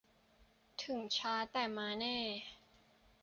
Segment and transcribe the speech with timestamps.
[0.83, 2.17] ถึงช้าแต่มาแน่